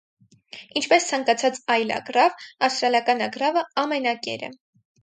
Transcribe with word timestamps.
Ինչպես 0.79 1.05
ցանկացած 1.09 1.61
այլ 1.75 1.95
ագռավ, 1.99 2.43
ավստրալական 2.71 3.23
ագռավը 3.29 3.69
ամենակեր 3.85 4.51
է։ 4.51 4.57